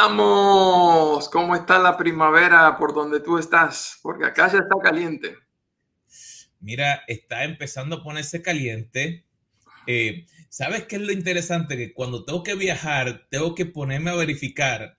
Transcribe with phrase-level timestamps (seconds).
[0.00, 1.28] ¿Cómo estamos?
[1.28, 3.98] ¿Cómo está la primavera por donde tú estás?
[4.00, 5.34] Porque acá ya está caliente.
[6.58, 9.26] Mira, está empezando a ponerse caliente.
[9.86, 11.76] Eh, ¿Sabes qué es lo interesante?
[11.76, 14.96] Que cuando tengo que viajar, tengo que ponerme a verificar.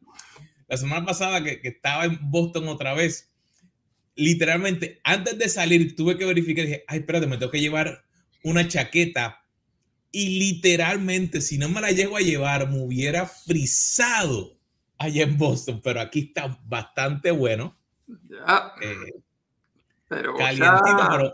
[0.67, 3.33] La semana pasada que, que estaba en Boston otra vez,
[4.13, 6.65] literalmente antes de salir tuve que verificar.
[6.65, 8.05] Dije, ay, espérate, me tengo que llevar
[8.43, 9.43] una chaqueta
[10.11, 14.60] y literalmente, si no me la llego a llevar, me hubiera frisado
[15.03, 17.77] allá en Boston, pero aquí está bastante bueno.
[18.07, 18.73] Ya.
[18.81, 19.21] Eh,
[20.07, 21.33] pero, calientito,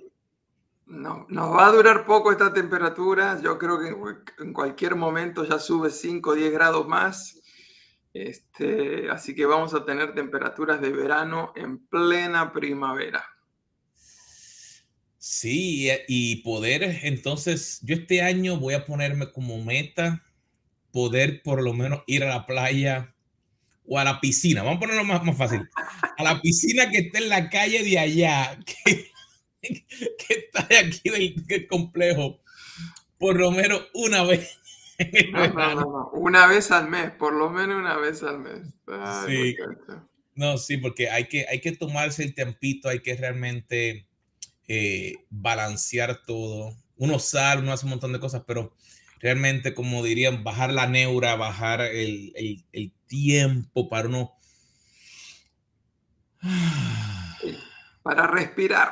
[0.85, 3.39] No, nos va a durar poco esta temperatura.
[3.41, 3.95] Yo creo que
[4.43, 7.41] en cualquier momento ya sube 5 o 10 grados más.
[8.13, 13.23] Este, así que vamos a tener temperaturas de verano en plena primavera.
[15.17, 20.23] Sí, y poder, entonces, yo este año voy a ponerme como meta
[20.91, 23.13] poder por lo menos ir a la playa
[23.87, 24.63] o a la piscina.
[24.63, 25.67] Vamos a ponerlo más, más fácil.
[26.17, 29.11] A la piscina que está en la calle de allá, que,
[29.61, 32.41] que está aquí del, complejo,
[33.17, 34.59] por lo menos una vez.
[36.13, 38.61] Una vez al mes, por lo menos una vez al mes.
[39.27, 39.55] sí.
[40.33, 44.07] No, sí, porque hay que, hay que tomarse el tiempito, hay que realmente
[44.67, 46.75] eh, balancear todo.
[46.95, 48.73] Uno sale, uno hace un montón de cosas, pero
[49.19, 52.33] realmente, como dirían, bajar la neura, bajar el,
[53.07, 54.33] tiempo para uno.
[58.03, 58.91] Para respirar.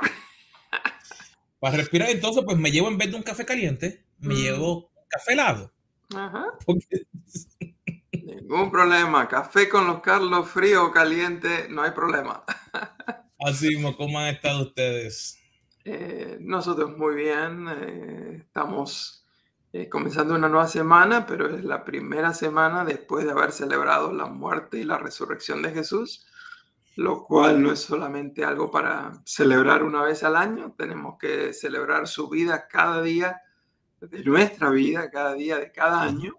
[1.59, 4.37] Para respirar, entonces, pues me llevo en vez de un café caliente, me mm.
[4.37, 5.73] llevo un café helado.
[6.13, 6.45] Ajá.
[8.11, 9.27] Ningún problema.
[9.27, 12.43] Café con los Carlos frío o caliente, no hay problema.
[13.39, 15.39] Así mismo, ¿cómo han estado ustedes?
[15.83, 19.24] Eh, nosotros muy bien, eh, estamos
[19.77, 24.25] eh, comenzando una nueva semana, pero es la primera semana después de haber celebrado la
[24.25, 26.25] muerte y la resurrección de Jesús,
[26.95, 32.07] lo cual no es solamente algo para celebrar una vez al año, tenemos que celebrar
[32.07, 33.41] su vida cada día
[33.99, 36.37] de nuestra vida, cada día de cada año.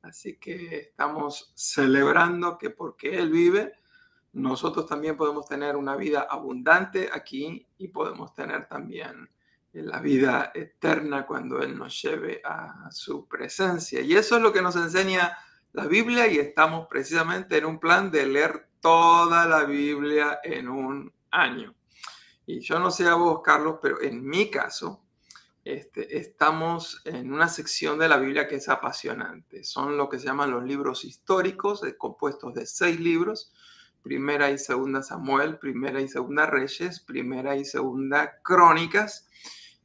[0.00, 3.74] Así que estamos celebrando que porque Él vive,
[4.32, 9.28] nosotros también podemos tener una vida abundante aquí y podemos tener también
[9.72, 14.00] la vida eterna cuando Él nos lleve a su presencia.
[14.00, 15.36] Y eso es lo que nos enseña
[15.72, 21.12] la Biblia y estamos precisamente en un plan de leer toda la Biblia en un
[21.30, 21.74] año.
[22.46, 25.04] Y yo no sé a vos, Carlos, pero en mi caso,
[25.64, 29.62] este, estamos en una sección de la Biblia que es apasionante.
[29.62, 33.52] Son lo que se llaman los libros históricos, eh, compuestos de seis libros
[34.02, 39.28] Primera y Segunda Samuel, Primera y Segunda Reyes, Primera y Segunda Crónicas.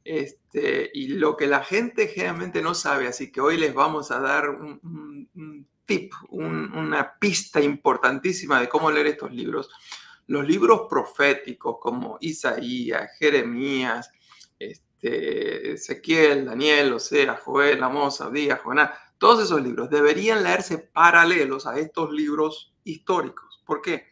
[0.04, 4.20] Este, y lo que la gente generalmente no sabe, así que hoy les vamos a
[4.20, 9.68] dar un, tip, una pista importantísima de cómo leer estos libros.
[10.28, 14.10] Los libros proféticos como Isaías, Jeremías,
[14.58, 21.78] este, Ezequiel, Daniel, Osea, Joel, Amós, Abdías, Jonás, todos esos libros deberían leerse paralelos a
[21.78, 23.45] estos libros históricos.
[23.66, 24.06] ¿Por qué?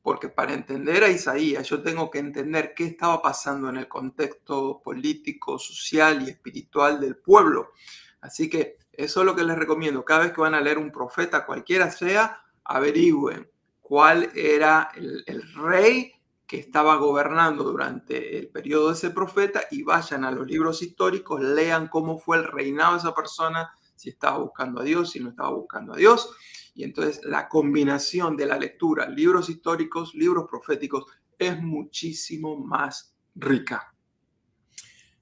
[0.00, 4.80] Porque para entender a Isaías yo tengo que entender qué estaba pasando en el contexto
[4.82, 7.72] político, social y espiritual del pueblo.
[8.20, 10.04] Así que eso es lo que les recomiendo.
[10.04, 16.12] Cada vez que van a leer un profeta, cualquiera sea, averigüen cuál era el, rey
[16.46, 21.40] que estaba gobernando durante el periodo de ese profeta y vayan a los libros históricos,
[21.40, 25.30] lean cómo fue el reinado de esa persona, si estaba buscando a Dios, si no
[25.30, 26.30] estaba buscando a Dios
[26.74, 31.04] y entonces la combinación de la lectura, libros históricos, libros proféticos,
[31.38, 33.94] es muchísimo más rica.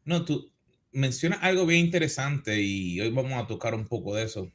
[0.04, 0.52] No, tú
[0.92, 4.50] mencionas algo bien interesante y hoy vamos a tocar un poco de eso.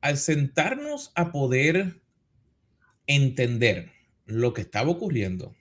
[0.00, 2.02] Al sentarnos a poder
[3.06, 3.92] entender
[4.24, 5.54] lo que estaba ocurriendo,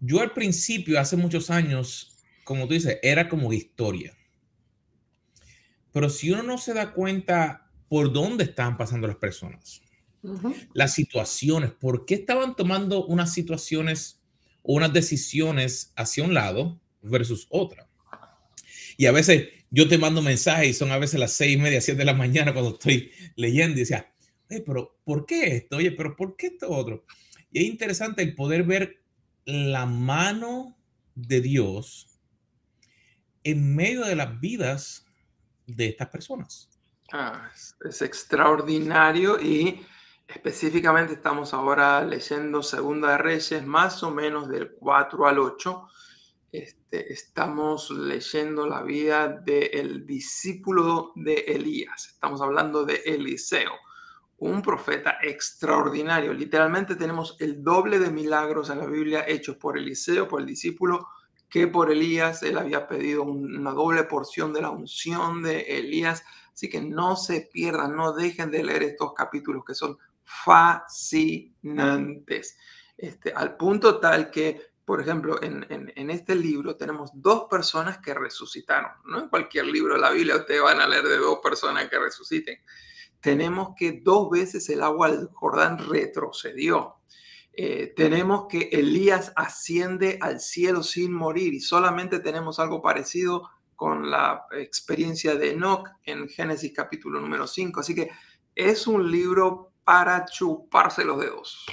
[0.00, 4.16] yo al principio, hace muchos años, como tú dices, era como historia.
[5.92, 7.61] Pero si uno no se da cuenta
[7.92, 9.82] por dónde estaban pasando las personas,
[10.72, 14.18] las situaciones, por qué estaban tomando unas situaciones
[14.62, 17.90] o unas decisiones hacia un lado versus otra.
[18.96, 21.82] Y a veces yo te mando mensajes y son a veces las seis y media,
[21.82, 24.10] siete de la mañana cuando estoy leyendo y decía,
[24.48, 25.76] pero ¿por qué esto?
[25.76, 27.04] Oye, pero ¿por qué esto otro?
[27.50, 29.02] Y es interesante el poder ver
[29.44, 30.78] la mano
[31.14, 32.18] de Dios
[33.44, 35.04] en medio de las vidas
[35.66, 36.71] de estas personas.
[37.14, 37.50] Ah,
[37.84, 39.84] es, extraordinario y
[40.26, 45.88] específicamente estamos ahora leyendo Segunda de Reyes, más o menos del 4 al 8.
[46.50, 52.08] Este, estamos leyendo la vida del discípulo de Elías.
[52.14, 53.72] Estamos hablando de Eliseo,
[54.38, 56.32] un profeta extraordinario.
[56.32, 61.08] Literalmente tenemos el doble de milagros en la Biblia hechos por Eliseo, por el discípulo,
[61.50, 62.42] que por Elías.
[62.42, 66.24] Él había pedido una doble porción de la unción de Elías.
[66.52, 72.56] Así que no se pierdan, no dejen de leer estos capítulos que son fascinantes.
[72.96, 78.14] Este, al punto tal que, por ejemplo, en, en, este libro tenemos dos personas que
[78.14, 78.90] resucitaron.
[79.06, 81.98] No en cualquier libro de la Biblia ustedes van a leer de dos personas que
[81.98, 82.58] resuciten
[83.22, 86.96] tenemos que dos veces el agua del Jordán retrocedió.
[87.54, 93.48] Eh, tenemos que Elías asciende al cielo sin morir y solamente tenemos algo parecido
[93.82, 97.80] con la experiencia de Enoch en Génesis capítulo número 5.
[97.80, 98.10] Así que
[98.54, 101.66] es un libro para chuparse los dedos.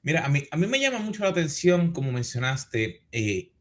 [0.00, 3.52] Mira, a mí, a mí me llama mucho la atención, como mencionaste, eh,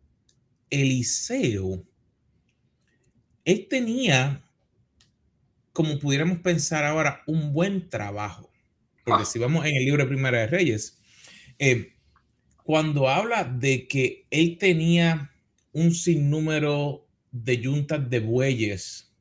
[0.69, 1.83] Eliseo,
[3.44, 4.42] él tenía
[5.74, 8.50] como pudiéramos pensar ahora, un buen trabajo.
[9.04, 9.25] Porque ah.
[9.25, 11.01] si vamos en el libro de Primera de Reyes,
[11.57, 11.98] eh,
[12.63, 15.33] cuando habla de que él tenía
[15.74, 19.13] un sinnúmero de yuntas de bueyes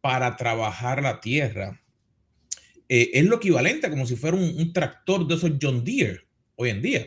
[0.00, 1.80] para trabajar la tierra,
[2.88, 6.26] eh, es lo equivalente como si fuera un, tractor de esos John Deere
[6.56, 7.06] hoy en día.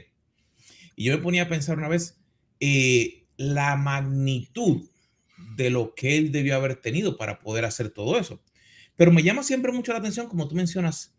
[0.95, 2.19] Y yo me ponía a pensar una vez
[2.59, 4.87] eh, la magnitud
[5.55, 8.41] de lo que él debió haber tenido para poder hacer todo eso.
[8.95, 11.15] Pero me llama siempre mucho la atención, como tú mencionas,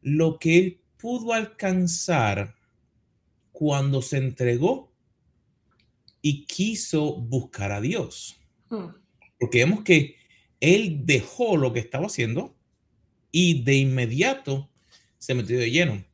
[0.00, 2.56] lo que él pudo alcanzar
[3.52, 4.92] cuando se entregó
[6.20, 8.41] y quiso buscar a Dios.
[9.38, 10.16] Porque vemos que
[10.60, 12.56] él dejó lo que estaba haciendo
[13.30, 14.70] y de inmediato
[15.18, 16.04] se metió de lleno.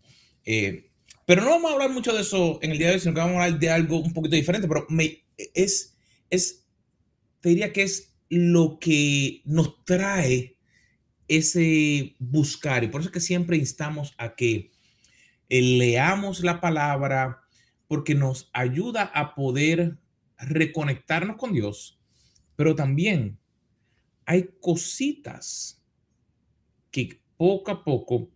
[0.44, 0.90] Eh,
[1.26, 3.20] pero no vamos a hablar mucho de eso en el día de hoy, sino que
[3.20, 5.24] vamos a hablar de algo un poquito diferente, pero me,
[5.54, 5.96] es,
[6.30, 6.66] es,
[7.40, 10.56] te diría que es lo que nos trae
[11.28, 12.84] ese buscar.
[12.84, 14.70] Y por eso es que siempre instamos a que
[15.48, 17.42] eh, leamos la palabra
[17.86, 19.98] porque nos ayuda a poder
[20.38, 21.97] reconectarnos con Dios,
[22.58, 23.38] pero también
[24.26, 25.80] hay cositas
[26.90, 28.30] que poco a poco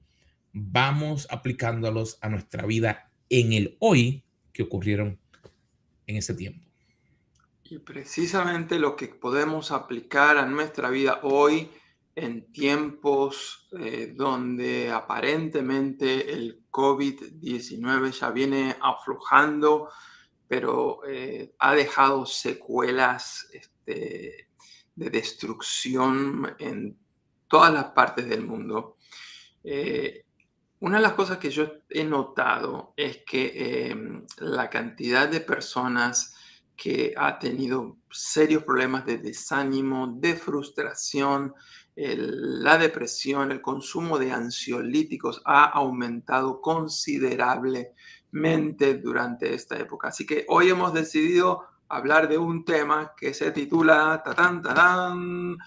[0.53, 4.23] vamos aplicándolos a nuestra vida en el hoy
[4.53, 5.19] que ocurrieron
[6.07, 6.65] en ese tiempo.
[7.65, 11.69] Y precisamente lo que podemos aplicar a nuestra vida hoy
[12.15, 19.89] en tiempos eh, donde aparentemente el COVID-19 ya viene aflojando,
[20.47, 23.49] pero eh, ha dejado secuelas
[23.85, 24.49] este,
[24.95, 26.97] de destrucción en
[27.49, 28.99] todas las partes del mundo.
[29.65, 30.25] Eh,
[30.81, 36.37] una de las cosas que yo he notado es que em, la cantidad de personas
[36.77, 41.55] que ha tenido serios problemas de desánimo, de frustración,
[41.95, 50.09] la depresión, el consumo de ansiolíticos ha aumentado considerablemente durante esta época.
[50.09, 55.59] Así que hoy hemos decidido hablar de un tema que se titula tatán, tatán,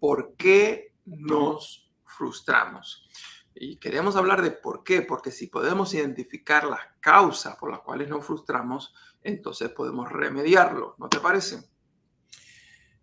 [0.00, 3.08] ¿por qué nos frustramos?
[3.54, 8.08] Y queremos hablar de por qué, porque si podemos identificar las causas por las cuales
[8.08, 8.92] nos frustramos,
[9.22, 11.62] entonces podemos remediarlo, ¿no te parece?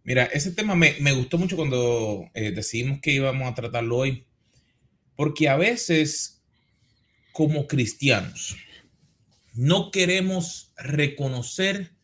[0.03, 4.27] Mira, ese tema me, gustó mucho cuando eh, decidimos que íbamos a tratarlo hoy,
[5.15, 6.43] porque a veces
[7.31, 8.57] como cristianos
[9.53, 11.94] no queremos reconocer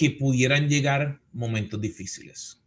[0.00, 2.58] que pudieran llegar momentos difíciles,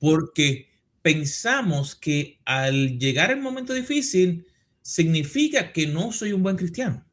[0.00, 0.68] porque
[1.00, 4.44] pensamos que al llegar el momento difícil
[4.82, 7.06] significa que no soy un buen cristiano,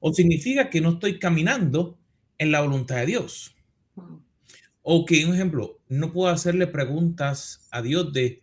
[0.00, 1.98] o significa que no estoy caminando
[2.36, 3.56] en la voluntad de Dios.
[4.82, 8.42] O que, un ejemplo, no puedo hacerle preguntas a Dios de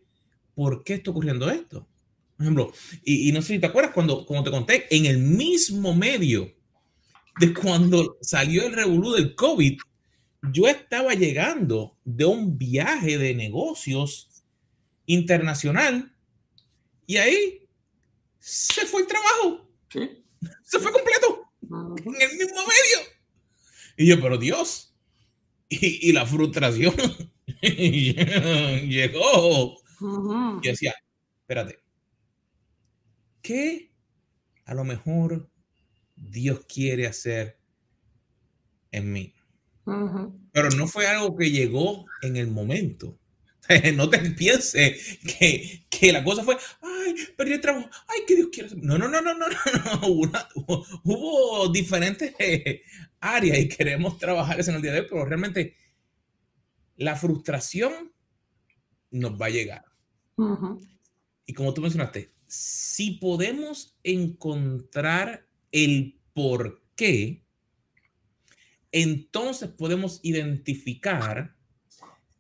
[0.56, 1.88] por qué está ocurriendo esto.
[2.36, 5.94] Por ejemplo, y, no sé si te acuerdas cuando, como te conté, en el mismo
[5.94, 6.52] medio
[7.40, 9.78] de cuando salió el revolú del COVID,
[10.52, 14.30] yo estaba llegando de un viaje de negocios
[15.06, 16.14] internacional
[17.06, 17.68] y ahí
[18.40, 19.70] se fue el trabajo.
[19.92, 20.24] ¿Sí?
[20.64, 21.50] Se fue completo.
[21.62, 23.16] En el mismo medio.
[23.98, 24.96] Y yo, pero Dios,
[25.70, 26.96] y, la frustración
[27.62, 29.78] llegó.
[30.62, 30.94] Y decía,
[31.42, 31.80] espérate,
[33.42, 33.92] ¿qué
[34.66, 35.50] a lo mejor
[36.16, 37.58] Dios quiere hacer
[38.92, 39.34] en mí?
[39.86, 43.20] Pero no fue algo que llegó en el momento.
[43.96, 48.50] No te pienses que, que, la cosa fue, ay, perdí el trabajo, ay, que Dios
[48.52, 48.84] quiere hacer.
[48.84, 49.48] No, no, no, no, no,
[50.02, 52.36] no, hubo, hubo diferentes
[53.20, 55.76] áreas y queremos trabajar eso en el día de hoy, pero realmente
[56.98, 58.14] la frustración
[59.12, 59.86] nos va a llegar.
[61.46, 67.45] Y como tú mencionaste, si podemos encontrar el por qué,
[68.96, 71.54] entonces podemos identificar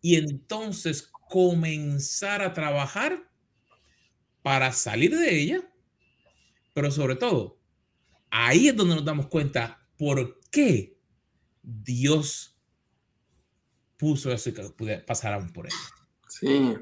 [0.01, 3.29] y entonces comenzar a trabajar
[4.41, 5.69] para salir de ella,
[6.73, 7.59] pero sobre todo,
[8.29, 10.97] ahí es donde nos damos cuenta por qué
[11.61, 12.57] Dios
[13.97, 15.75] puso eso que pasáramos por ella.
[16.29, 16.73] Sí,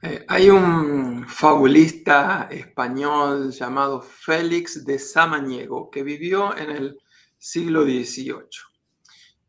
[0.00, 6.98] eh, hay un fabulista español llamado Félix de Samaniego que vivió en el
[7.44, 8.48] siglo XVIII.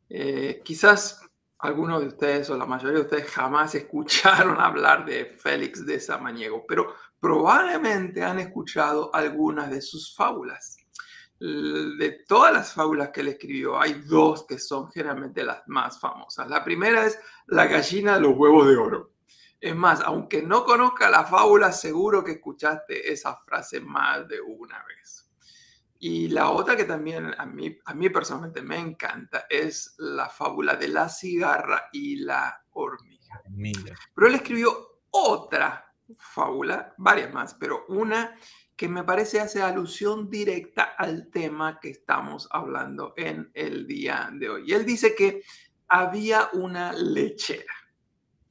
[0.10, 1.22] Eh, quizás
[1.60, 6.66] algunos de ustedes o la mayoría de ustedes jamás escucharon hablar de Félix de Samaniego,
[6.68, 10.78] pero probablemente han escuchado algunas de sus fábulas.
[11.40, 16.50] De todas las fábulas que él escribió, hay dos que son generalmente las más famosas.
[16.50, 19.12] La primera es La gallina de los huevos de oro.
[19.62, 24.84] Es más, aunque no conozca la fábula, seguro que escuchaste esa frase más de una
[24.84, 25.25] vez.
[26.08, 30.76] Y la otra que también a mí, a mí personalmente me encanta es la fábula
[30.76, 33.42] de la cigarra y la hormiga.
[34.14, 38.38] Pero él escribió otra fábula, varias más, pero una
[38.76, 44.48] que me parece hace alusión directa al tema que estamos hablando en el día de
[44.48, 44.64] hoy.
[44.68, 45.42] Y él dice que
[45.88, 47.74] había una lechera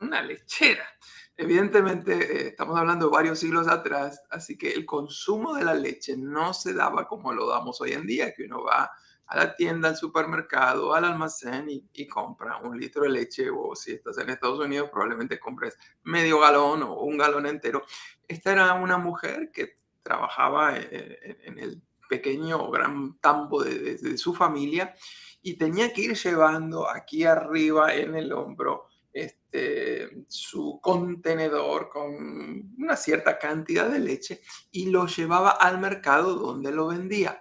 [0.04, 0.86] una lechera.
[1.36, 6.16] Evidentemente, eh, estamos hablando de varios siglos atrás, así que el consumo de la leche
[6.16, 8.92] no se daba como lo damos hoy en día, que uno va
[9.26, 13.92] a la tienda, al supermercado, al almacén y, compra un litro de leche o si
[13.92, 17.82] estás en Estados Unidos probablemente compres medio galón o un galón entero.
[18.28, 23.96] Esta era una mujer que trabajaba eh, eh, en, el pequeño o gran tambo de,
[23.96, 24.94] de su familia
[25.42, 32.96] y tenía que ir llevando aquí arriba en el hombro este, su contenedor con una
[32.96, 34.42] cierta cantidad de leche
[34.72, 37.40] y lo llevaba al mercado donde lo vendía.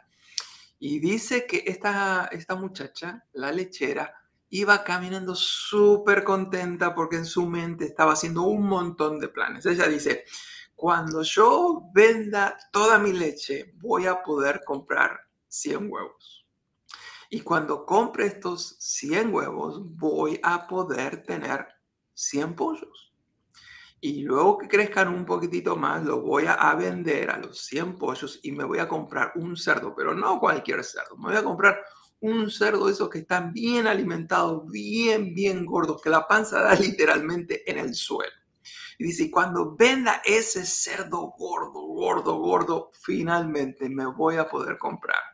[0.78, 4.14] Y dice que esta, esta muchacha, la lechera,
[4.50, 9.66] iba caminando súper contenta porque en su mente estaba haciendo un montón de planes.
[9.66, 10.26] Ella dice,
[10.76, 16.43] cuando yo venda toda mi leche, voy a poder comprar 100 huevos.
[17.34, 21.66] Y cuando compre estos 100 huevos, voy a poder tener
[22.14, 23.12] 100 pollos.
[24.00, 28.40] Y luego que crezcan un poquitito más, lo voy a vender a los 100 pollos
[28.44, 31.18] y me voy a comprar un cerdo, pero no cualquier cerdo.
[31.18, 31.84] Me voy a comprar
[32.20, 36.76] un cerdo de esos que están bien alimentados, bien, bien gordos, que la panza da
[36.80, 38.32] literalmente en el suelo.
[39.00, 45.34] Y dice, cuando venda ese cerdo gordo, gordo, gordo, finalmente me voy a poder comprar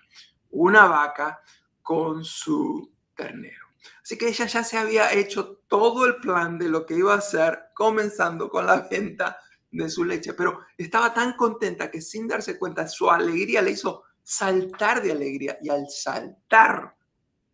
[0.52, 1.42] una vaca
[1.90, 3.66] con su ternero.
[4.04, 7.18] Así que ella ya se había hecho todo el plan de lo que iba a
[7.18, 9.40] hacer, comenzando con la venta
[9.72, 14.04] de su leche, pero estaba tan contenta que sin darse cuenta su alegría le hizo
[14.22, 16.96] saltar de alegría y al saltar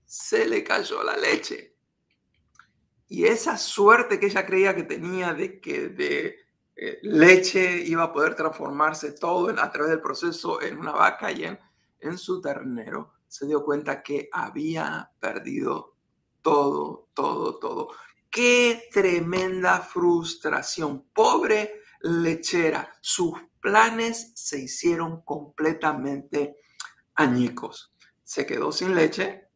[0.04, 1.77] se le cayó la leche.
[3.08, 6.39] Y esa suerte que ella creía que tenía de que de
[6.75, 11.46] eh, leche iba a poder transformarse todo a través del proceso en una vaca y
[11.46, 11.58] en,
[12.01, 15.98] en su ternero, se dio cuenta que había perdido
[16.42, 17.89] todo, todo, todo.
[18.30, 21.10] Qué tremenda frustración.
[21.13, 26.62] Pobre lechera, sus planes se hicieron completamente
[27.15, 27.94] añicos.
[28.24, 29.50] Se quedó sin leche,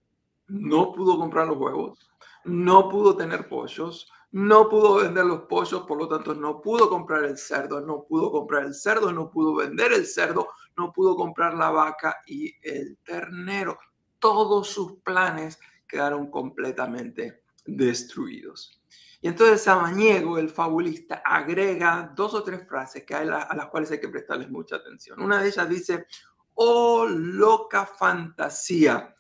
[0.47, 2.11] no pudo comprar los huevos,
[2.43, 7.23] no pudo tener pollos, no pudo vender los pollos, por lo tanto no pudo comprar
[7.23, 11.53] el cerdo, no pudo comprar el cerdo, no pudo vender el cerdo, no pudo comprar
[11.53, 13.77] la vaca y el ternero.
[14.17, 18.81] Todos sus planes quedaron completamente destruidos.
[19.21, 23.99] Y entonces Samaniego, el fabulista, agrega dos o tres frases que a las cuales hay
[23.99, 25.21] que prestarles mucha atención.
[25.21, 26.05] Una de ellas dice,
[26.53, 29.15] oh loca fantasía,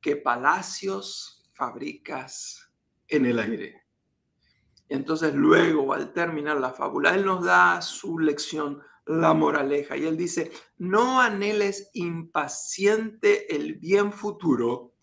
[0.00, 2.70] que palacios fabricas
[3.08, 3.82] en el aire.
[4.88, 10.16] Entonces luego, al terminar la fábula, él nos da su lección, la moraleja, y él
[10.16, 14.94] dice, no anheles impaciente el bien futuro,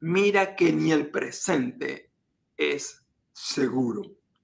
[0.00, 2.12] mira que ni el presente
[2.56, 4.02] es seguro.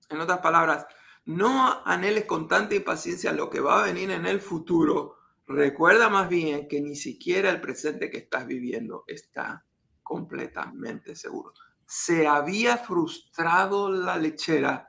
[0.09, 0.87] En otras palabras,
[1.25, 5.17] no anheles con tanta impaciencia lo que va a venir en el futuro.
[5.47, 9.65] Recuerda más bien que ni siquiera el presente que estás viviendo está
[10.03, 11.53] completamente seguro
[11.95, 14.89] se había frustrado la lechera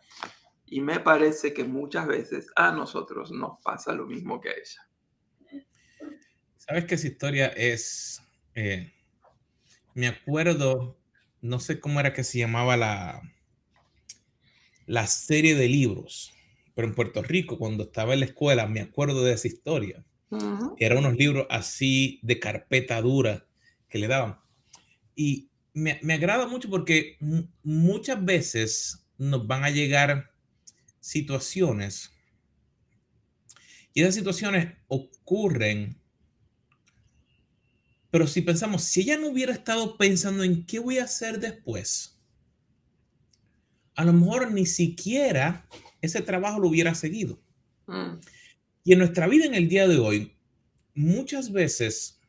[0.73, 5.67] y me parece que muchas veces a nosotros nos pasa lo mismo que a ella.
[6.57, 8.23] ¿Sabes qué esa historia es?
[8.55, 8.91] Eh,
[9.93, 10.97] me acuerdo,
[11.41, 13.21] no sé cómo era que se llamaba la,
[14.87, 16.33] la serie de libros
[16.75, 20.03] pero en Puerto Rico, cuando estaba en la escuela, me acuerdo de esa historia.
[20.79, 23.45] Eran unos libros así de carpeta dura
[23.87, 24.39] que le daban.
[25.15, 27.17] Y me, me agrada mucho porque
[27.61, 30.32] muchas veces nos van a llegar
[31.03, 32.12] situaciones
[33.93, 36.01] y esas situaciones ocurren,
[38.10, 42.17] pero si pensamos, si ella no hubiera estado pensando en qué voy a hacer después,
[43.95, 45.67] a lo mejor ni siquiera
[46.01, 47.38] ese trabajo lo hubiera seguido.
[47.88, 48.19] Mm.
[48.86, 50.38] Y en nuestra vida en el día de hoy,
[50.95, 52.22] muchas veces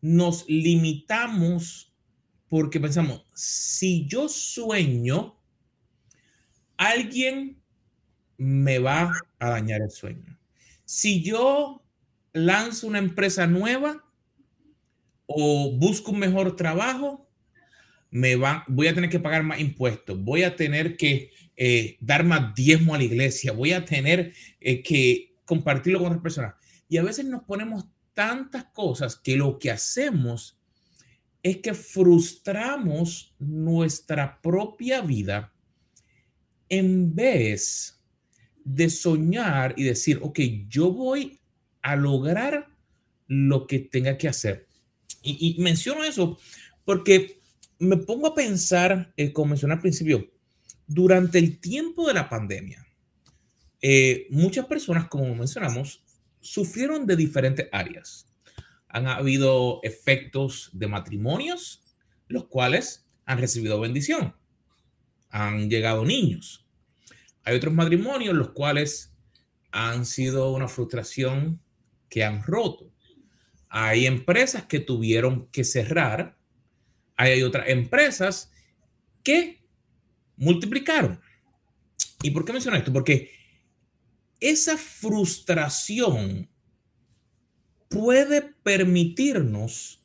[0.00, 1.94] nos limitamos
[2.48, 5.38] porque pensamos, si yo sueño,
[6.78, 7.59] alguien
[8.40, 10.38] me va a dañar el sueño.
[10.86, 11.84] Si yo
[12.32, 14.02] lanzo una empresa nueva
[15.26, 17.28] o busco un mejor trabajo,
[18.10, 22.24] me va, voy a tener que pagar más impuestos, voy a tener que eh, dar
[22.24, 26.54] más diezmo a la iglesia, voy a tener eh, que compartirlo con otras personas.
[26.88, 30.58] Y a veces nos ponemos tantas cosas que lo que hacemos
[31.42, 35.52] es que frustramos nuestra propia vida
[36.70, 37.99] en vez
[38.64, 40.38] de soñar y decir, ok,
[40.68, 41.40] yo voy
[41.82, 42.68] a lograr
[43.26, 44.66] lo que tenga que hacer.
[45.22, 46.38] Y, menciono eso
[46.84, 47.40] porque
[47.78, 50.30] me pongo a pensar, eh, como mencioné al principio,
[50.86, 52.84] durante el tiempo de la pandemia,
[53.82, 56.02] eh, muchas personas, como mencionamos,
[56.40, 58.26] sufrieron de diferentes áreas.
[58.88, 61.82] Han habido efectos de matrimonios,
[62.28, 64.34] los cuales han recibido bendición.
[65.28, 66.66] Han llegado niños.
[67.44, 69.12] Hay otros matrimonios, los cuales
[69.72, 71.60] han sido una frustración
[72.08, 72.92] que han roto.
[73.68, 76.36] Hay empresas que tuvieron que cerrar.
[77.16, 78.50] Hay otras empresas
[79.22, 79.62] que
[80.36, 81.20] multiplicaron.
[82.22, 82.92] ¿Y por qué menciono esto?
[82.92, 83.30] Porque
[84.40, 86.50] esa frustración
[87.88, 90.00] puede permitirnos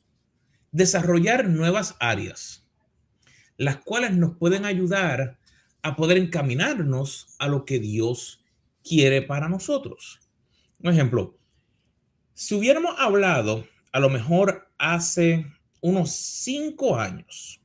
[0.72, 2.66] desarrollar nuevas áreas,
[3.56, 5.38] las cuales nos pueden ayudar
[5.86, 8.40] a poder encaminarnos a lo que Dios
[8.82, 10.18] quiere para nosotros.
[10.80, 11.38] Un ejemplo,
[12.34, 15.46] si hubiéramos hablado a lo mejor hace
[15.80, 17.60] unos cinco años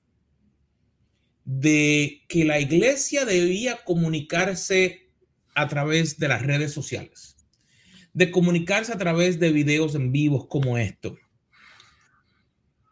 [1.45, 5.09] de que la iglesia debía comunicarse
[5.55, 7.35] a través de las redes sociales,
[8.13, 11.17] de comunicarse a través de videos en vivos como esto.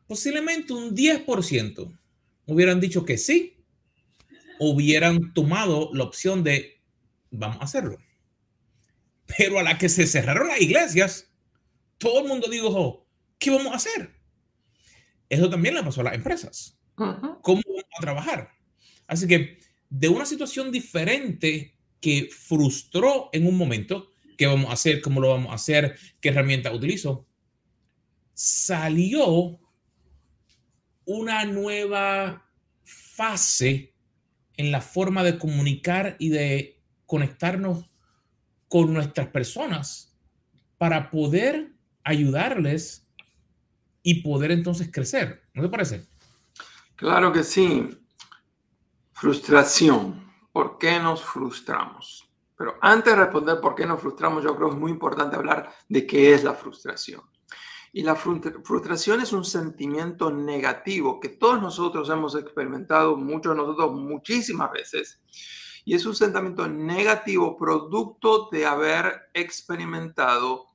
[0.08, 2.00] Posiblemente un 10%
[2.48, 3.59] hubieran dicho que sí,
[4.60, 6.82] hubieran tomado la opción de
[7.32, 7.98] vamos a hacerlo.
[9.38, 11.32] Pero a la que se cerraron las iglesias,
[11.98, 14.16] todo el mundo dijo, ¿qué vamos a hacer?
[15.30, 16.78] Eso también le pasó a las empresas.
[16.96, 18.52] ¿Cómo vamos a trabajar?
[19.08, 25.02] Así que de una situación diferente que frustró en un momento, ¿qué vamos a hacer?
[25.02, 25.98] ¿Cómo lo vamos a hacer?
[26.20, 27.28] ¿Qué herramienta utilizo?
[28.34, 29.60] Salió
[31.06, 32.50] una nueva
[32.84, 33.94] fase
[34.60, 37.86] en la forma de comunicar y de conectarnos
[38.68, 40.14] con nuestras personas
[40.78, 41.72] para poder
[42.04, 43.08] ayudarles
[44.04, 45.44] y poder entonces crecer.
[45.54, 46.06] ¿No te parece?
[46.98, 47.90] Claro que sí.
[49.14, 50.30] Frustración.
[50.52, 52.30] ¿Por qué nos frustramos?
[52.58, 55.74] Pero antes de responder por qué nos frustramos, yo creo que es muy importante hablar
[55.88, 57.22] de qué es la frustración.
[57.92, 63.94] Y la frustración es un sentimiento negativo que todos nosotros hemos experimentado, muchos de nosotros
[63.94, 65.20] muchísimas veces.
[65.86, 70.70] Y es un sentimiento negativo producto de haber experimentado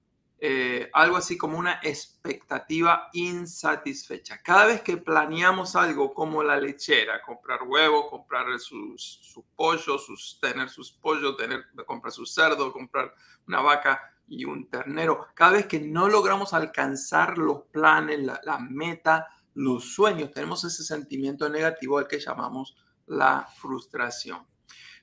[0.46, 4.42] eh, algo así como una expectativa insatisfecha.
[4.42, 10.38] Cada vez que planeamos algo como la lechera, comprar huevos, comprar sus, sus pollos, sus,
[10.42, 13.14] tener sus pollos, tener, comprar su cerdo, comprar
[13.46, 18.58] una vaca y un ternero, cada vez que no logramos alcanzar los planes, la, la
[18.58, 24.46] meta, los sueños, tenemos ese sentimiento negativo al que llamamos la frustración.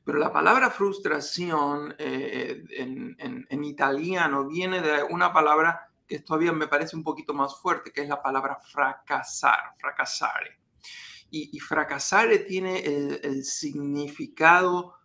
[0.03, 6.95] Pero la palabra frustración eh, en, italiano viene de una palabra que todavía me parece
[6.95, 10.59] un poquito más fuerte, que es la palabra fracasar, fracasare.
[11.29, 14.95] Y, y fracasare tiene el, significado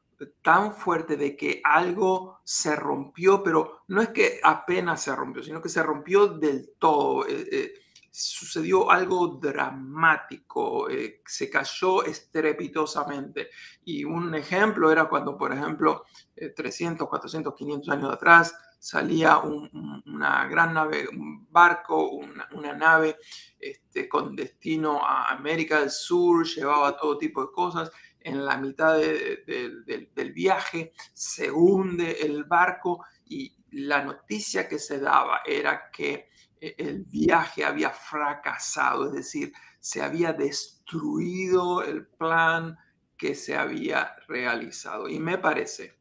[0.43, 5.61] tan fuerte de que algo se rompió, pero no es que apenas se rompió, sino
[5.61, 7.27] que se rompió del todo.
[7.27, 7.75] Eh, eh,
[8.11, 13.51] sucedió algo dramático, eh, se cayó estrepitosamente.
[13.85, 20.75] Y un ejemplo era cuando, por ejemplo, 300, 400, 500 años atrás salía una gran
[20.75, 23.17] nave, un barco, una, nave
[23.59, 27.91] este, con destino a América del Sur, llevaba todo tipo de cosas,
[28.27, 35.43] en la mitad del viaje, se hunde el barco y la noticia que se daba
[35.47, 36.29] era que
[36.61, 42.77] eh, el viaje había fracasado, es decir, se había destruido el plan
[43.17, 45.09] que se había realizado.
[45.09, 45.97] Y me parece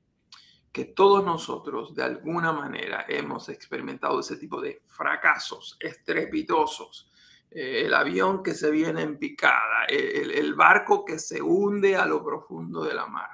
[0.71, 7.11] que todos nosotros de alguna manera hemos experimentado ese tipo de fracasos estrepitosos.
[7.55, 12.83] El avión que se viene en picada, el barco que se hunde a lo profundo
[12.83, 13.29] de la mar.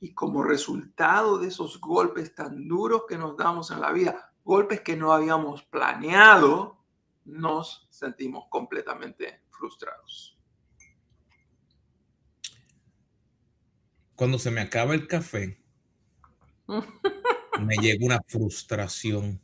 [0.00, 4.80] Y como resultado de esos golpes tan duros que nos damos en la vida, golpes
[4.80, 6.78] que no habíamos planeado,
[7.24, 10.38] nos sentimos completamente frustrados.
[14.14, 15.60] Cuando se me acaba el café,
[17.60, 19.40] me llega una frustración.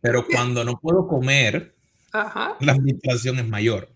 [0.00, 1.74] Pero cuando no puedo comer,
[2.12, 3.88] la frustración es mayor.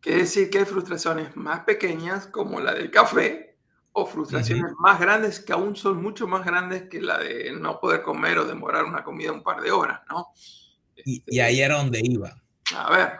[0.00, 3.56] Quiere decir que hay frustraciones más pequeñas, como la del café,
[3.92, 8.02] o frustraciones más grandes que aún son mucho más grandes que la de no poder
[8.02, 10.26] comer o demorar una comida un par de horas, ¿no?
[11.04, 12.42] Y, y ahí era donde iba.
[12.76, 13.12] A ver.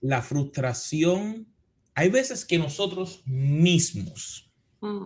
[0.00, 1.46] La frustración,
[1.94, 5.04] hay veces que nosotros mismos mm.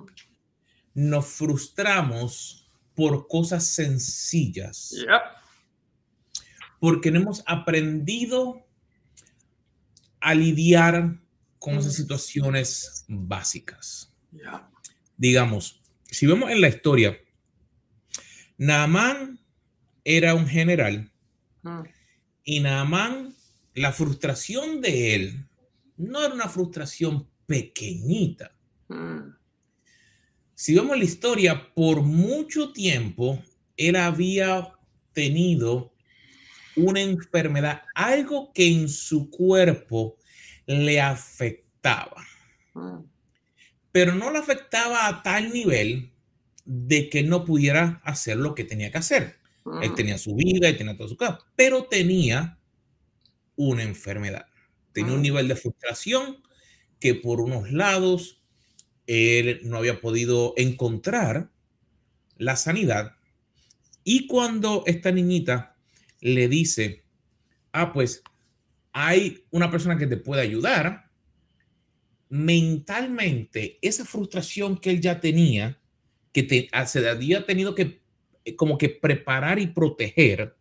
[0.95, 2.62] nos frustramos
[2.95, 4.95] por cosas sencillas.
[6.83, 8.66] Porque no hemos aprendido
[10.18, 11.16] a lidiar
[11.61, 14.12] con esas situaciones básicas.
[15.16, 17.16] Digamos, si vemos en la historia,
[18.59, 19.38] Naamán
[20.03, 21.12] era un general
[21.62, 21.83] mm.
[22.42, 23.33] y Naamán,
[23.75, 25.47] la frustración de él
[25.97, 28.57] no era una frustración pequeñita.
[28.88, 29.37] Mm.
[30.53, 33.40] Si vemos la historia, por mucho tiempo
[33.77, 34.73] él había
[35.12, 35.91] tenido
[36.77, 40.17] una enfermedad, algo que en su cuerpo
[40.67, 42.25] le afectaba.
[43.91, 46.13] Pero no le afectaba a tal nivel
[46.65, 49.37] de que no pudiera hacer lo que tenía que hacer.
[49.83, 49.95] Él mm.
[49.95, 52.59] tenía su vida y tenía toda su casa, pero tenía
[53.57, 54.47] una enfermedad.
[54.93, 55.23] Tenía un mm.
[55.23, 56.43] nivel de frustración
[56.99, 58.43] que por unos lados
[59.07, 61.51] él no había podido encontrar
[62.39, 63.17] la sanidad.
[64.05, 65.72] Y cuando esta niñita
[66.23, 67.05] le dice,
[67.73, 68.23] ah, pues
[68.93, 71.11] hay una persona que te puede ayudar,
[72.29, 75.79] mentalmente esa frustración que él ya tenía,
[76.33, 78.03] que te, ah, se había tenido que
[78.45, 80.57] eh, como que preparar y proteger,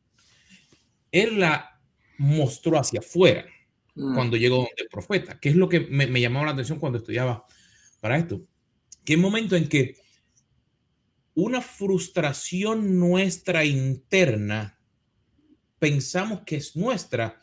[1.12, 1.80] él la
[2.18, 3.46] mostró hacia afuera
[3.96, 4.16] mm.
[4.16, 7.46] cuando llegó el profeta, que es lo que me, me llamaba la atención cuando estudiaba
[8.00, 8.42] para esto,
[9.06, 9.96] que el momento en que
[11.36, 14.81] una frustración nuestra interna
[15.82, 17.42] pensamos que es nuestra,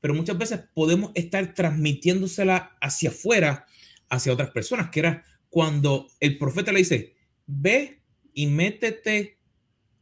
[0.00, 3.66] pero muchas veces podemos estar transmitiéndosela hacia afuera,
[4.08, 7.16] hacia otras personas, que era cuando el profeta le dice,
[7.48, 8.00] ve
[8.32, 9.40] y métete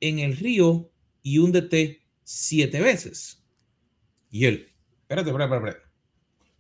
[0.01, 3.43] en el río y húndete siete veces.
[4.31, 4.71] Y él,
[5.01, 5.89] espérate, espérate, espérate.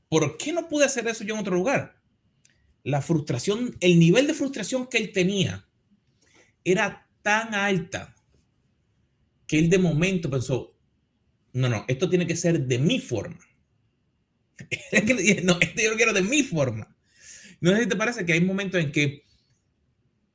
[0.08, 2.00] ¿Por qué no pude hacer eso yo en otro lugar?
[2.84, 5.68] La frustración, el nivel de frustración que él tenía
[6.64, 8.14] era tan alta
[9.46, 10.77] que él de momento pensó,
[11.52, 13.38] no, no, esto tiene que ser de mi forma.
[15.44, 16.94] no, esto yo lo quiero de mi forma.
[17.60, 19.24] No sé si te parece que hay momentos en que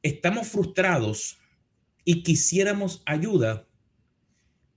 [0.02, 1.38] estamos frustrados
[2.04, 3.66] y quisiéramos ayuda,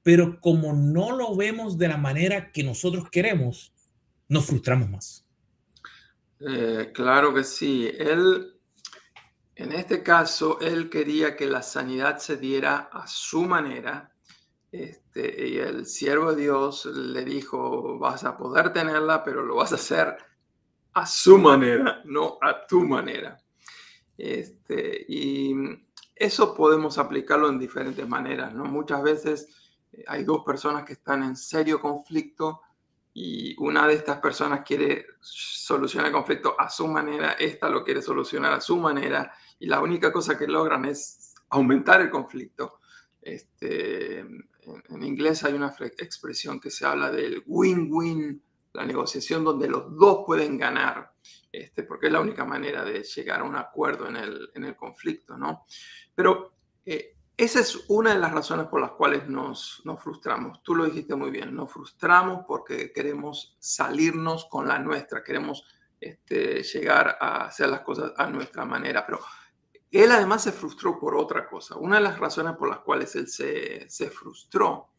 [0.03, 3.73] pero como no lo vemos de la manera que nosotros queremos,
[4.29, 5.27] nos frustramos más.
[6.41, 7.91] Eh, claro que sí.
[7.99, 8.55] Él,
[9.57, 14.16] en este caso, él quería que la sanidad se diera a su manera
[14.83, 19.73] este, y el siervo de Dios le dijo, vas a poder tenerla, pero lo vas
[19.73, 20.17] a hacer
[20.93, 23.39] a su manera, no a tu manera.
[24.19, 25.55] Este, y
[26.15, 28.65] eso podemos aplicarlo en diferentes maneras, ¿no?
[28.65, 29.49] Muchas veces
[29.93, 32.61] eh, hay dos personas que están en serio conflicto
[33.15, 38.03] y una de estas personas quiere solucionar el conflicto a su manera, esta lo quiere
[38.03, 42.81] solucionar a su manera y la única cosa que logran es aumentar el conflicto.
[43.23, 44.25] Este,
[44.89, 50.25] en, inglés hay una expresión que se habla del win-win, la negociación donde los dos
[50.27, 51.13] pueden ganar,
[51.51, 54.77] este, porque es la única manera de llegar a un acuerdo en el, en el
[54.77, 55.65] conflicto, ¿no?
[56.15, 56.53] Pero
[56.85, 60.63] eh, esa es una de las razones por las cuales nos, nos, frustramos.
[60.63, 65.65] Tú lo dijiste muy bien, nos frustramos porque queremos salirnos con la nuestra, queremos
[66.01, 69.21] este, llegar a hacer las cosas a nuestra manera, pero
[69.91, 71.77] él además se frustró por otra cosa.
[71.77, 74.91] Una de las razones por las cuales él se, frustró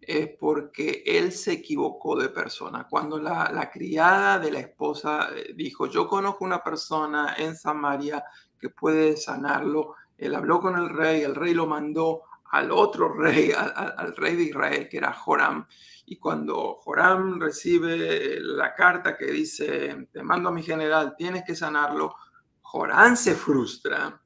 [0.00, 2.86] es porque él se equivocó de persona.
[2.88, 8.24] Cuando la, la criada de la esposa eh, dijo, yo conozco una persona en Samaria
[8.58, 13.52] que puede sanarlo, él habló con el rey, el rey lo mandó al otro rey,
[13.56, 15.66] al, rey de Israel, que era Joram.
[16.06, 21.54] Y cuando Joram recibe la carta que dice, te mando a mi general, tienes que
[21.54, 22.14] sanarlo,
[22.60, 24.20] Joram se frustra.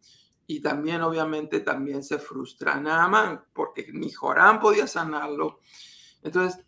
[0.46, 5.60] Y también, obviamente, también se frustra Naaman, porque ni Joram podía sanarlo.
[6.22, 6.64] Entonces,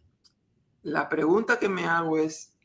[0.83, 2.57] la pregunta que me hago es,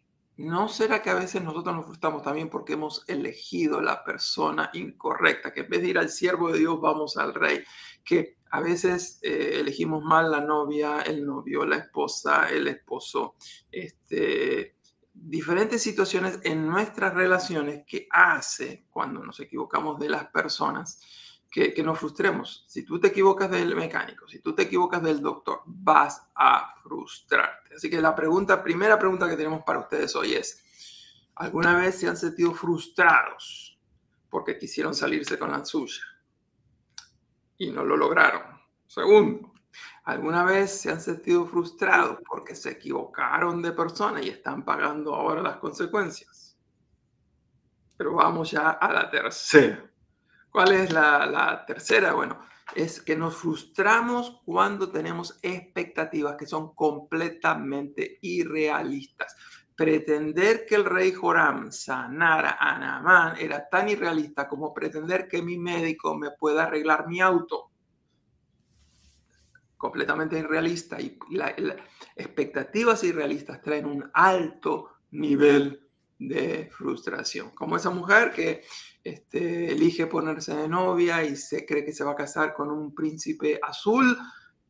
[0.42, 5.54] ¿No será que a veces nosotros nos frustramos también porque hemos elegido la persona incorrecta?
[5.54, 7.64] Que en vez de ir al siervo de Dios, vamos al rey.
[8.04, 13.36] Que a veces eh, elegimos mal la novia, el novio, la esposa, el esposo.
[13.72, 14.78] Este,
[15.14, 21.02] diferentes situaciones en nuestras relaciones que hace cuando nos equivocamos de las personas
[21.50, 22.64] que, que, nos frustremos.
[22.68, 27.76] Si tú te equivocas del mecánico, si tú te equivocas del doctor, vas a frustrarte.
[27.76, 30.64] Así que la pregunta, primera pregunta que tenemos para ustedes hoy es,
[31.36, 33.78] ¿alguna vez se han sentido frustrados
[34.30, 36.04] porque quisieron salirse con la suya
[37.58, 38.44] y no lo lograron?
[38.88, 39.51] Segundo,
[40.04, 45.42] ¿alguna vez se han sentido frustrados porque se equivocaron de persona y están pagando ahora
[45.42, 46.58] las consecuencias?
[47.98, 49.92] Pero vamos ya a la tercera.
[50.52, 52.14] ¿Cuál es la, tercera?
[52.14, 52.38] Bueno,
[52.76, 59.36] es que nos frustramos cuando tenemos expectativas que son completamente irrealistas.
[59.74, 65.58] Pretender que el rey Joram sanara a Naamán era tan irrealista como pretender que mi
[65.58, 67.71] médico me pueda arreglar mi auto.
[69.82, 71.02] Completamente irrealista.
[71.02, 71.56] Y las
[72.16, 75.90] expectativas irrealistas traen un alto nivel
[76.20, 77.50] de frustración.
[77.56, 78.62] Como esa mujer que
[79.04, 82.94] este, elige ponerse de novia y se cree que se va a casar con un
[82.94, 84.16] príncipe azul,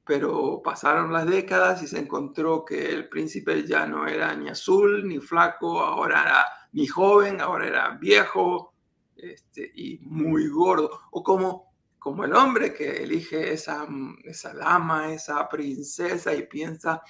[0.05, 5.05] pero pasaron las décadas y se encontró que el príncipe ya no era ni azul
[5.05, 8.73] ni flaco, ahora era ni joven, ahora era viejo
[9.17, 11.01] este, y muy gordo.
[11.11, 11.70] O como,
[12.01, 13.87] como el hombre que elige esa,
[14.23, 17.03] esa dama, esa princesa y piensa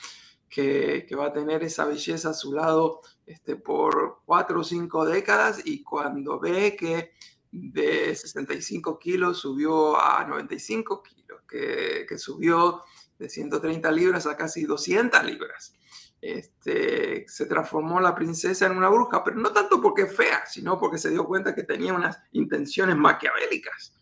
[0.49, 5.61] que, va a tener esa belleza a su lado este, por cuatro o cinco décadas
[5.63, 7.13] y cuando ve que
[7.49, 12.83] de 65 kilos subió a 95 kilos, que, subió
[13.17, 15.73] de 130 libras a casi 200 libras.
[16.19, 20.97] Este, se transformó la princesa en una bruja, pero no tanto porque fea, sino porque
[20.97, 24.00] se dio cuenta que tenía unas intenciones maquiavélicas.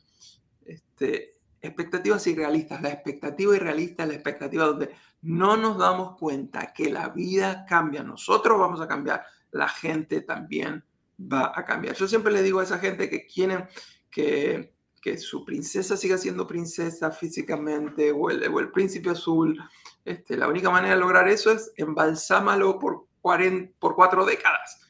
[0.99, 2.81] Este, expectativas irrealistas.
[2.81, 8.03] La expectativa irrealista es la expectativa donde no nos damos cuenta que la vida cambia.
[8.03, 10.83] Nosotros vamos a cambiar, la gente también
[11.19, 11.95] va a cambiar.
[11.95, 13.65] Yo siempre le digo a esa gente que quieren
[14.11, 19.57] que, que su princesa siga siendo princesa físicamente o el, o el príncipe azul.
[20.03, 24.81] Este, la única manera de lograr eso es embalsámalo por, 40, por cuatro décadas.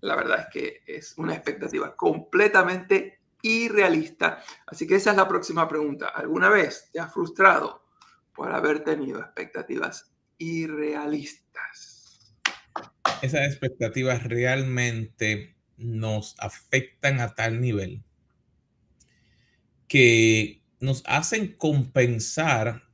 [0.00, 4.42] La verdad es que es una expectativa completamente irrealista.
[4.66, 6.08] Así que esa es la próxima pregunta.
[6.08, 7.84] ¿Alguna vez te has frustrado
[8.34, 12.32] por haber tenido expectativas irrealistas?
[13.20, 18.02] Esas expectativas realmente nos afectan a tal nivel
[19.88, 22.84] que nos hacen compensar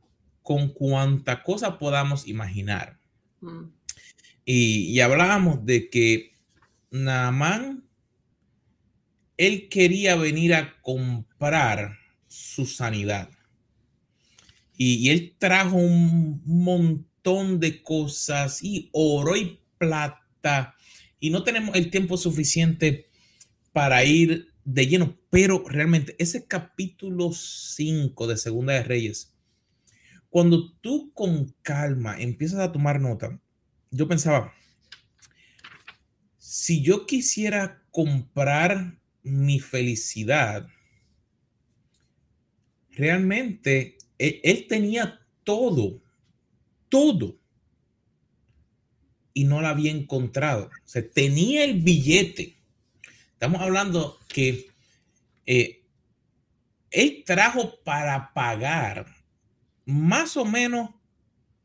[0.42, 2.98] con cuanta cosa podamos imaginar.
[3.40, 3.70] Mm.
[4.44, 6.38] Y, y hablábamos de que
[6.90, 7.87] Naamán
[9.38, 11.96] él quería venir a comprar
[12.26, 13.30] su sanidad.
[14.76, 20.74] Y, él trajo un montón de cosas y oro y plata.
[21.18, 23.08] Y no tenemos el tiempo suficiente
[23.72, 29.34] para ir de lleno, pero realmente ese capítulo 5 de Segunda de Reyes,
[30.30, 33.40] cuando tú con calma empiezas a tomar nota,
[33.90, 34.52] yo pensaba,
[36.38, 40.68] si yo quisiera comprar mi felicidad,
[42.90, 46.00] realmente e, él, tenía todo,
[46.88, 47.38] todo,
[49.32, 50.66] y no la había encontrado.
[50.66, 52.56] O sea, tenía el billete.
[53.32, 54.68] Estamos hablando que
[55.46, 55.84] eh,
[56.90, 59.06] él trajo para pagar
[59.84, 60.90] más o menos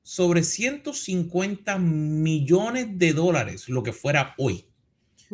[0.03, 4.65] sobre 150 millones de dólares, lo que fuera hoy.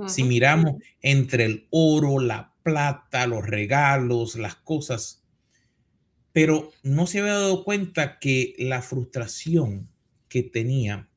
[0.07, 5.23] Si miramos entre el oro, la plata, los regalos, las cosas,
[6.31, 9.89] pero no se había dado cuenta que la frustración
[10.27, 11.09] que tenía,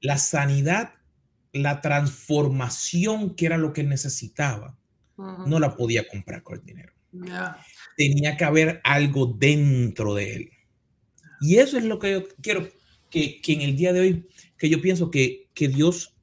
[0.00, 0.94] la sanidad,
[1.52, 4.76] la transformación que era lo que necesitaba,
[5.16, 6.92] no la podía comprar con el dinero.
[7.96, 10.50] Tenía que haber algo dentro de él.
[11.40, 12.68] Y eso es lo que yo quiero
[13.10, 16.13] que, que en el día de hoy, que yo pienso que, que Dios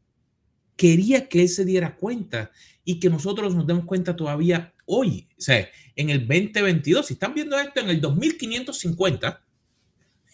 [0.82, 2.50] quería que Él se diera cuenta
[2.84, 7.06] y que nosotros nos demos cuenta todavía hoy, o sea, en el 2022.
[7.06, 9.46] Si están viendo esto en el 2550,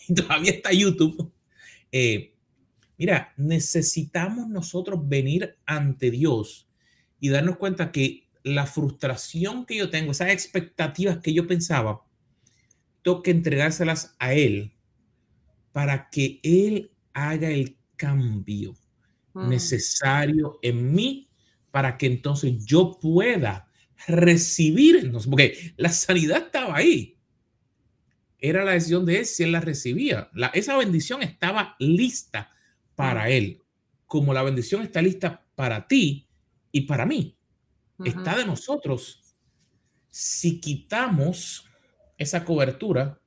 [0.08, 1.34] y todavía está YouTube,
[1.92, 2.34] eh,
[2.98, 6.70] mira, necesitamos nosotros venir ante Dios
[7.20, 12.06] y darnos cuenta que la frustración que yo tengo, esas expectativas que yo pensaba,
[13.02, 14.72] tengo entregárselas a Él
[15.74, 18.76] para que Él haga el cambio
[19.38, 19.50] mm.
[19.50, 21.30] necesario en mí
[21.72, 23.70] para que entonces yo pueda
[24.08, 27.18] recibir, entonces, porque la sanidad estaba ahí.
[28.40, 30.30] Era la decisión de él si él la recibía.
[30.34, 32.52] La, esa bendición estaba lista
[32.96, 33.32] para mm.
[33.32, 33.64] él,
[34.06, 36.28] como la bendición está lista para ti
[36.72, 37.38] y para mí.
[38.06, 39.36] Está de nosotros.
[40.10, 41.66] Si quitamos
[42.18, 43.20] esa cobertura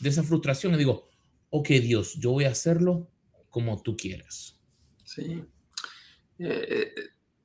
[0.00, 1.08] de esa frustración y digo,
[1.50, 3.10] ok Dios, yo voy a hacerlo
[3.50, 4.60] como tú quieras.
[5.04, 5.44] Sí.
[6.38, 6.94] Eh,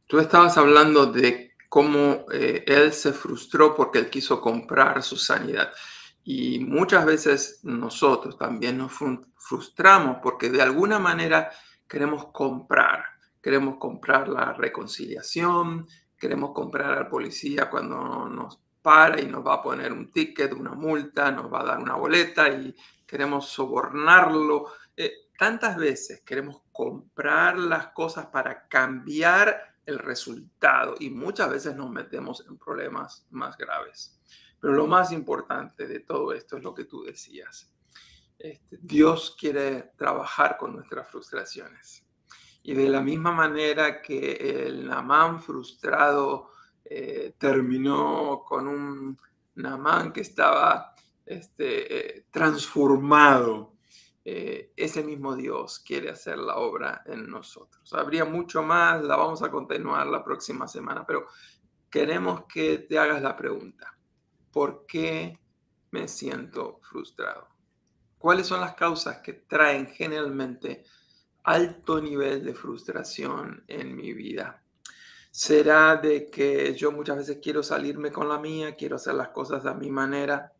[0.08, 5.71] tú estabas hablando de cómo eh, él se frustró porque él quiso comprar su sanidad.
[6.23, 8.91] Y muchas veces nosotros también nos
[9.36, 11.52] frustramos porque de alguna manera
[11.88, 13.06] queremos comprar.
[13.41, 19.62] Queremos comprar la reconciliación, queremos comprar al policía cuando nos para y nos va a
[19.62, 22.75] poner un ticket, una multa, nos va a dar una boleta y
[23.06, 24.67] queremos sobornarlo.
[24.95, 31.89] Eh, tantas veces queremos comprar las cosas para cambiar el resultado y muchas veces nos
[31.89, 34.19] metemos en problemas más graves.
[34.60, 37.73] Pero lo más importante de todo esto es lo que tú decías.
[38.38, 42.06] Este, Dios quiere trabajar con nuestras frustraciones.
[42.62, 46.49] Y de la misma manera que el Namán frustrado
[46.84, 49.17] eh, terminó con un
[49.56, 50.93] Namán que estaba
[51.25, 53.79] este, eh, transformado,
[54.25, 57.93] eh, ese mismo Dios quiere hacer la obra en nosotros.
[57.93, 61.25] Habría mucho más, la vamos a continuar la próxima semana, pero
[61.89, 63.97] queremos que te hagas la pregunta.
[64.51, 65.39] ¿Por qué
[65.91, 67.47] me siento frustrado?
[68.17, 70.84] ¿Cuáles son las causas que traen generalmente
[71.43, 74.62] alto nivel de frustración en mi vida?
[75.32, 79.65] ¿Será de que yo muchas veces quiero salirme con la mía, quiero hacer las cosas
[79.65, 80.51] a mi manera?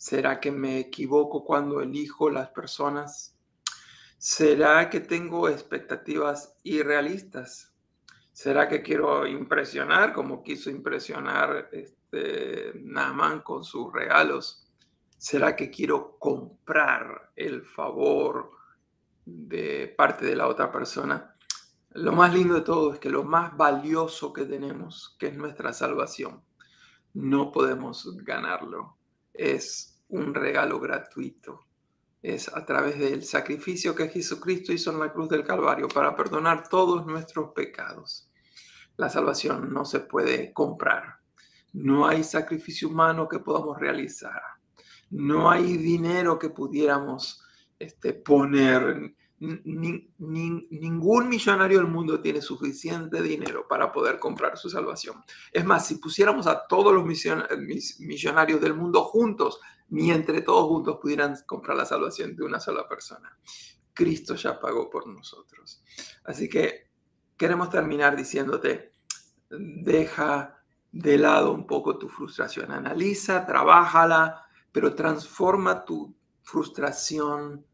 [0.00, 3.36] ¿Será que me equivoco cuando elijo las personas?
[4.16, 7.74] ¿Será que tengo expectativas irrealistas?
[8.32, 14.66] ¿Será que quiero impresionar como quiso impresionar este, Naaman con sus regalos?
[15.18, 18.52] ¿Será que quiero comprar el favor
[19.26, 21.36] de parte de la otra persona?
[21.90, 25.74] Lo más lindo de todo es que lo más valioso que tenemos, que es nuestra
[25.74, 26.42] salvación,
[27.12, 28.96] no podemos ganarlo.
[29.40, 31.60] Es un regalo gratuito.
[32.20, 36.68] Es a través del sacrificio que Jesucristo hizo en la cruz del Calvario para perdonar
[36.68, 38.30] todos nuestros pecados.
[38.98, 41.20] La salvación no se puede comprar.
[41.72, 44.42] No hay sacrificio humano que podamos realizar.
[45.08, 47.42] No hay dinero que pudiéramos
[47.78, 49.14] este, poner.
[49.40, 55.16] Ningún millonario del mundo tiene suficiente dinero para poder comprar su salvación.
[55.50, 60.98] Es más, si pusiéramos a todos los millonarios del mundo juntos, ni entre todos juntos
[61.00, 63.36] pudieran comprar la salvación de una sola persona.
[63.94, 65.82] Cristo ya pagó por nosotros.
[66.24, 66.90] Así que
[67.36, 68.92] queremos terminar diciéndote,
[69.48, 72.72] deja de lado un poco tu frustración.
[72.72, 77.64] Analiza, trabájala, pero transforma tu frustración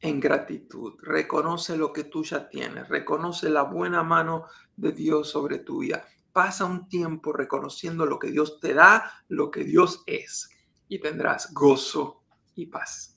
[0.00, 0.94] en gratitud.
[1.02, 2.88] Reconoce lo que tú ya tienes.
[2.88, 6.06] Reconoce la buena mano de Dios sobre tu vida.
[6.32, 10.50] Pasa un tiempo reconociendo lo que Dios te da, lo que Dios es,
[10.88, 12.22] y tendrás gozo
[12.54, 13.16] y paz.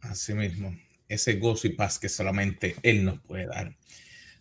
[0.00, 0.74] Así mismo,
[1.08, 3.76] ese gozo y paz que solamente Él nos puede dar.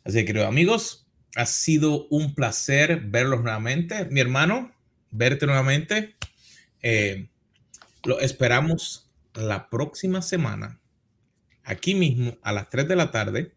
[0.03, 4.05] Así que, queridos amigos, ha sido un placer verlos nuevamente.
[4.05, 4.71] Mi hermano,
[5.11, 6.15] verte nuevamente.
[6.81, 7.29] Eh,
[8.03, 9.08] lo esperamos
[9.39, 10.79] la próxima semana,
[11.63, 13.55] aquí mismo a las 3 de la tarde.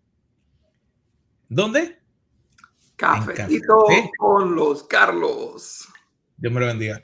[1.49, 1.99] ¿Dónde?
[2.97, 5.89] Cafecito con los Carlos.
[6.37, 7.03] Dios me lo bendiga.